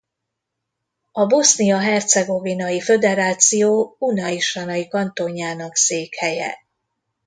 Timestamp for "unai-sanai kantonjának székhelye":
3.99-6.57